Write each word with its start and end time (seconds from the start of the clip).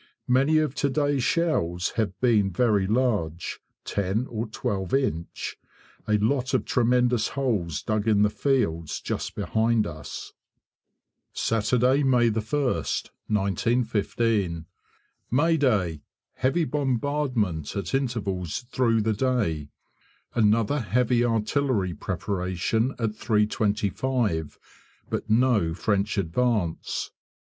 Many 0.27 0.57
of 0.57 0.73
to 0.77 0.89
day's 0.89 1.23
shells 1.23 1.91
have 1.91 2.19
been 2.19 2.49
very 2.49 2.87
large 2.87 3.59
10 3.85 4.25
or 4.31 4.47
12 4.47 4.95
inch; 4.95 5.57
a 6.07 6.17
lot 6.17 6.55
of 6.55 6.65
tremendous 6.65 7.27
holes 7.37 7.83
dug 7.83 8.07
in 8.07 8.23
the 8.23 8.31
fields 8.31 8.99
just 8.99 9.35
behind 9.35 9.85
us. 9.85 10.33
Saturday, 11.33 12.01
May 12.01 12.31
1st, 12.31 13.11
1915. 13.27 14.65
May 15.29 15.57
day! 15.57 16.01
Heavy 16.33 16.65
bombardment 16.65 17.75
at 17.75 17.93
intervals 17.93 18.61
through 18.71 19.01
the 19.03 19.13
day. 19.13 19.69
Another 20.33 20.79
heavy 20.79 21.23
artillery 21.23 21.93
preparation 21.93 22.95
at 22.97 23.11
3.25, 23.11 24.57
but 25.11 25.29
no 25.29 25.75
French 25.75 26.17
advance. 26.17 27.11